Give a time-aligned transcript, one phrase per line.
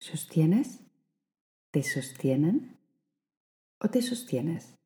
[0.00, 0.84] ¿Sostienes?
[1.72, 2.78] ¿Te sostienen?
[3.80, 4.76] ¿O te sostienes?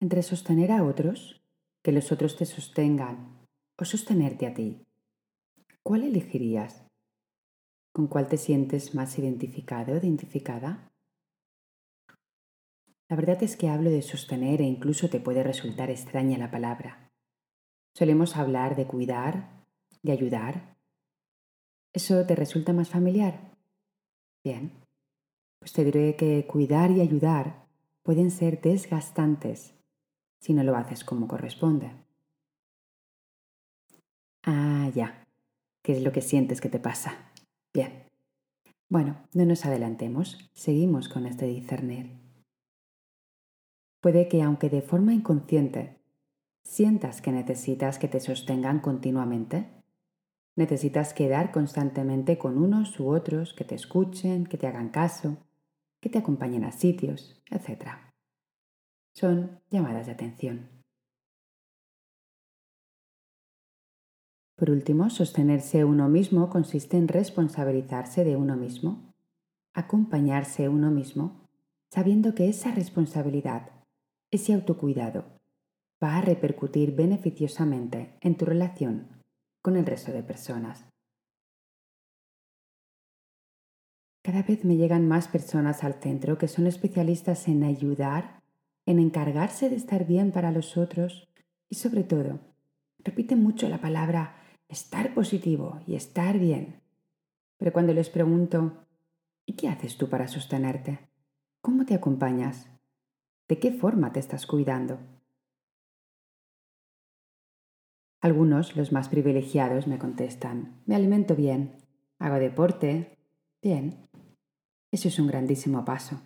[0.00, 1.42] Entre sostener a otros,
[1.82, 3.46] que los otros te sostengan,
[3.78, 4.84] o sostenerte a ti,
[5.82, 6.86] ¿cuál elegirías?
[7.94, 10.92] ¿Con cuál te sientes más identificado o identificada?
[13.08, 17.10] La verdad es que hablo de sostener e incluso te puede resultar extraña la palabra.
[17.94, 19.64] Solemos hablar de cuidar,
[20.02, 20.76] de ayudar,
[21.92, 23.52] ¿Eso te resulta más familiar?
[24.44, 24.72] Bien,
[25.58, 27.66] pues te diré que cuidar y ayudar
[28.02, 29.74] pueden ser desgastantes
[30.40, 31.92] si no lo haces como corresponde.
[34.42, 35.24] Ah, ya.
[35.82, 37.30] ¿Qué es lo que sientes que te pasa?
[37.72, 38.04] Bien.
[38.88, 42.18] Bueno, no nos adelantemos, seguimos con este discernir.
[44.00, 45.98] Puede que aunque de forma inconsciente
[46.64, 49.81] sientas que necesitas que te sostengan continuamente,
[50.54, 55.38] Necesitas quedar constantemente con unos u otros que te escuchen, que te hagan caso,
[56.00, 57.86] que te acompañen a sitios, etc.
[59.14, 60.68] Son llamadas de atención.
[64.56, 69.14] Por último, sostenerse uno mismo consiste en responsabilizarse de uno mismo,
[69.72, 71.48] acompañarse uno mismo,
[71.90, 73.70] sabiendo que esa responsabilidad,
[74.30, 75.24] ese autocuidado,
[76.02, 79.21] va a repercutir beneficiosamente en tu relación
[79.62, 80.84] con el resto de personas.
[84.22, 88.42] Cada vez me llegan más personas al centro que son especialistas en ayudar,
[88.86, 91.28] en encargarse de estar bien para los otros
[91.68, 92.40] y sobre todo,
[92.98, 94.36] repiten mucho la palabra
[94.68, 96.82] estar positivo y estar bien.
[97.58, 98.86] Pero cuando les pregunto,
[99.46, 100.98] ¿y qué haces tú para sostenerte?
[101.60, 102.68] ¿Cómo te acompañas?
[103.48, 104.98] ¿De qué forma te estás cuidando?
[108.22, 111.78] Algunos, los más privilegiados, me contestan, me alimento bien,
[112.20, 113.18] hago deporte,
[113.60, 114.06] bien.
[114.92, 116.22] Eso es un grandísimo paso,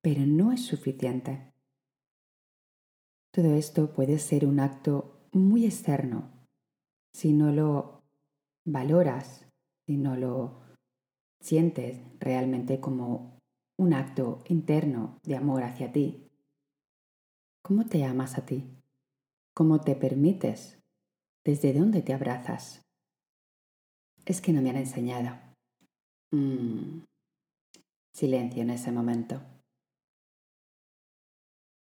[0.00, 1.52] pero no es suficiente.
[3.32, 6.30] Todo esto puede ser un acto muy externo
[7.12, 8.02] si no lo
[8.64, 9.46] valoras,
[9.86, 10.62] si no lo
[11.42, 13.40] sientes realmente como
[13.76, 16.30] un acto interno de amor hacia ti.
[17.60, 18.64] ¿Cómo te amas a ti?
[19.52, 20.75] ¿Cómo te permites
[21.46, 22.82] ¿Desde dónde te abrazas?
[24.24, 25.38] Es que no me han enseñado.
[26.32, 27.04] Mm.
[28.12, 29.40] Silencio en ese momento.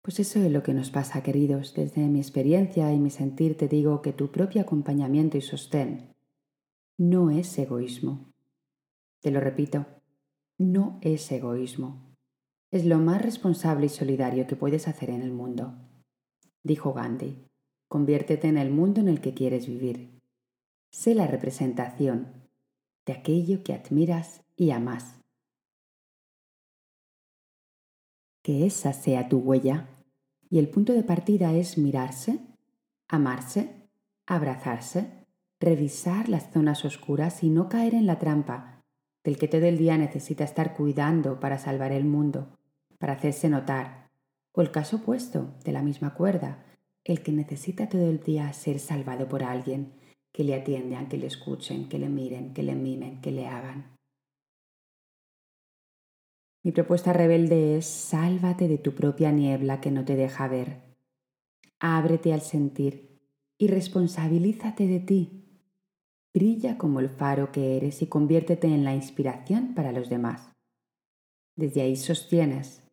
[0.02, 1.72] Pues eso es lo que nos pasa, queridos.
[1.72, 6.12] Desde mi experiencia y mi sentir te digo que tu propio acompañamiento y sostén
[6.98, 8.32] no es egoísmo.
[9.22, 9.86] Te lo repito,
[10.58, 12.16] no es egoísmo.
[12.72, 15.76] Es lo más responsable y solidario que puedes hacer en el mundo,
[16.64, 17.46] dijo Gandhi.
[17.94, 20.20] Conviértete en el mundo en el que quieres vivir.
[20.90, 22.48] Sé la representación
[23.06, 25.20] de aquello que admiras y amas.
[28.42, 29.86] Que esa sea tu huella
[30.50, 32.40] y el punto de partida es mirarse,
[33.06, 33.88] amarse,
[34.26, 35.24] abrazarse,
[35.60, 38.82] revisar las zonas oscuras y no caer en la trampa
[39.22, 42.58] del que todo el día necesita estar cuidando para salvar el mundo,
[42.98, 44.10] para hacerse notar,
[44.50, 46.73] o el caso opuesto de la misma cuerda,
[47.04, 49.92] el que necesita todo el día ser salvado por alguien
[50.32, 53.94] que le atiendan, que le escuchen, que le miren, que le mimen, que le hagan.
[56.64, 60.80] Mi propuesta rebelde es sálvate de tu propia niebla que no te deja ver.
[61.78, 63.20] Ábrete al sentir
[63.58, 65.44] y responsabilízate de ti.
[66.32, 70.50] Brilla como el faro que eres y conviértete en la inspiración para los demás.
[71.54, 72.83] Desde ahí sostienes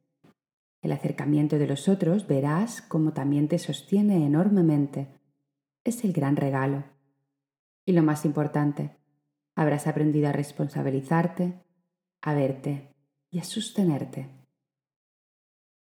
[0.81, 5.08] el acercamiento de los otros verás cómo también te sostiene enormemente.
[5.84, 6.84] Es el gran regalo.
[7.86, 8.97] Y lo más importante,
[9.56, 11.62] habrás aprendido a responsabilizarte,
[12.22, 12.96] a verte
[13.30, 14.30] y a sostenerte.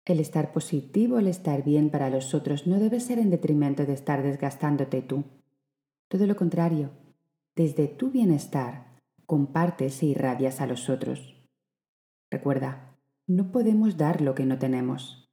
[0.06, 3.94] El estar positivo, el estar bien para los otros no debe ser en detrimento de
[3.94, 5.24] estar desgastándote tú.
[6.08, 6.92] Todo lo contrario,
[7.56, 11.35] desde tu bienestar compartes e irradias a los otros.
[12.29, 12.92] Recuerda,
[13.28, 15.29] no podemos dar lo que no tenemos.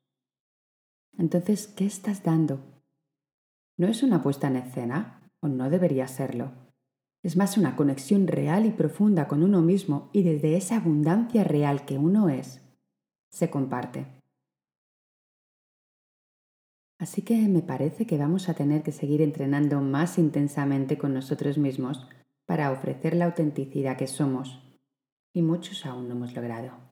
[1.18, 2.60] Entonces, ¿qué estás dando?
[3.76, 5.32] ¿No es una puesta en escena?
[5.40, 6.52] ¿O no debería serlo?
[7.22, 11.84] Es más una conexión real y profunda con uno mismo y desde esa abundancia real
[11.84, 12.62] que uno es,
[13.28, 14.06] se comparte.
[16.98, 21.58] Así que me parece que vamos a tener que seguir entrenando más intensamente con nosotros
[21.58, 22.06] mismos
[22.46, 24.62] para ofrecer la autenticidad que somos,
[25.32, 26.89] y muchos aún no hemos logrado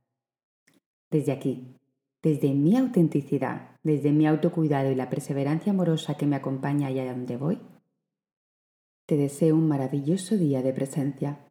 [1.11, 1.77] desde aquí,
[2.23, 7.37] desde mi autenticidad, desde mi autocuidado y la perseverancia amorosa que me acompaña allá donde
[7.37, 7.61] voy,
[9.07, 11.49] te deseo un maravilloso día de presencia,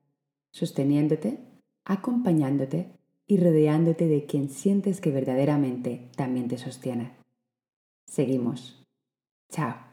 [0.52, 1.40] sosteniéndote,
[1.86, 2.92] acompañándote
[3.26, 7.18] y rodeándote de quien sientes que verdaderamente también te sostiene.
[8.06, 8.86] Seguimos.
[9.50, 9.87] Chao.